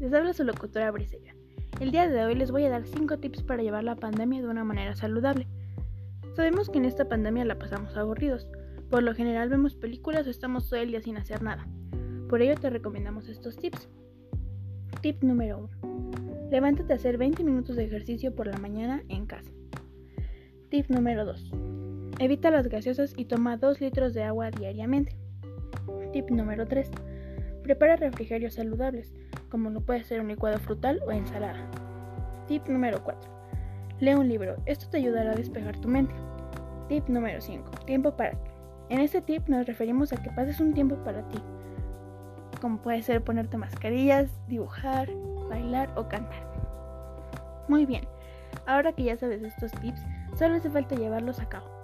les 0.00 0.12
habla 0.12 0.32
su 0.32 0.42
locutora 0.44 0.90
Brisella. 0.90 1.34
El 1.80 1.92
día 1.92 2.08
de 2.08 2.24
hoy 2.24 2.34
les 2.34 2.50
voy 2.50 2.64
a 2.64 2.70
dar 2.70 2.84
5 2.84 3.18
tips 3.18 3.42
para 3.44 3.62
llevar 3.62 3.84
la 3.84 3.94
pandemia 3.94 4.42
de 4.42 4.48
una 4.48 4.64
manera 4.64 4.96
saludable. 4.96 5.46
Sabemos 6.34 6.68
que 6.68 6.78
en 6.78 6.84
esta 6.84 7.08
pandemia 7.08 7.44
la 7.44 7.58
pasamos 7.58 7.96
aburridos, 7.96 8.48
por 8.90 9.04
lo 9.04 9.14
general 9.14 9.48
vemos 9.48 9.76
películas 9.76 10.26
o 10.26 10.30
estamos 10.30 10.68
todo 10.68 10.80
el 10.80 10.88
día 10.88 11.00
sin 11.00 11.16
hacer 11.16 11.42
nada. 11.42 11.66
Por 12.28 12.42
ello 12.42 12.56
te 12.56 12.70
recomendamos 12.70 13.28
estos 13.28 13.56
tips. 13.56 13.88
Tip 15.00 15.22
número 15.22 15.68
1. 15.82 16.50
Levántate 16.50 16.92
a 16.92 16.96
hacer 16.96 17.16
20 17.16 17.44
minutos 17.44 17.76
de 17.76 17.84
ejercicio 17.84 18.34
por 18.34 18.48
la 18.48 18.58
mañana 18.58 19.02
en 19.08 19.26
casa. 19.26 19.50
Tip 20.70 20.88
número 20.88 21.24
2. 21.24 21.52
Evita 22.18 22.50
las 22.50 22.66
gaseosas 22.66 23.14
y 23.16 23.26
toma 23.26 23.58
2 23.58 23.80
litros 23.80 24.12
de 24.12 24.24
agua 24.24 24.50
diariamente. 24.50 25.16
Tip 26.12 26.30
número 26.30 26.66
3. 26.66 26.90
Prepara 27.64 27.96
refrigerios 27.96 28.52
saludables, 28.52 29.14
como 29.48 29.70
lo 29.70 29.80
puede 29.80 30.04
ser 30.04 30.20
un 30.20 30.28
licuado 30.28 30.58
frutal 30.58 31.00
o 31.06 31.12
ensalada. 31.12 31.66
Tip 32.46 32.68
número 32.68 33.02
4. 33.02 33.30
Lee 34.00 34.12
un 34.12 34.28
libro, 34.28 34.56
esto 34.66 34.86
te 34.90 34.98
ayudará 34.98 35.32
a 35.32 35.34
despejar 35.34 35.74
tu 35.80 35.88
mente. 35.88 36.14
Tip 36.90 37.08
número 37.08 37.40
5. 37.40 37.70
Tiempo 37.86 38.14
para 38.14 38.32
ti. 38.32 38.50
En 38.90 39.00
este 39.00 39.22
tip 39.22 39.48
nos 39.48 39.66
referimos 39.66 40.12
a 40.12 40.22
que 40.22 40.28
pases 40.28 40.60
un 40.60 40.74
tiempo 40.74 40.96
para 40.96 41.26
ti, 41.30 41.38
como 42.60 42.82
puede 42.82 43.00
ser 43.00 43.24
ponerte 43.24 43.56
mascarillas, 43.56 44.30
dibujar, 44.46 45.08
bailar 45.48 45.90
o 45.96 46.06
cantar. 46.06 46.46
Muy 47.66 47.86
bien, 47.86 48.06
ahora 48.66 48.92
que 48.92 49.04
ya 49.04 49.16
sabes 49.16 49.42
estos 49.42 49.72
tips, 49.72 50.02
solo 50.34 50.56
hace 50.56 50.68
falta 50.68 50.96
llevarlos 50.96 51.40
a 51.40 51.48
cabo. 51.48 51.83